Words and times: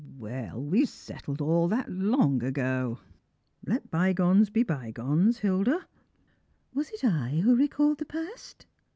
"0, 0.01 0.09
well, 0.17 0.63
we 0.63 0.83
settled 0.83 1.41
all 1.41 1.67
that 1.67 1.85
ever 1.85 1.95
so 1.99 2.07
long 2.07 2.41
ago. 2.41 2.97
Let 3.67 3.91
bygones 3.91 4.49
be 4.49 4.63
bygones, 4.63 5.37
Hilda."" 5.37 5.85
Was 6.73 6.89
it 6.89 7.03
I 7.05 7.41
who 7.43 7.55
recalled 7.55 7.99
the 7.99 8.05
past 8.05 8.65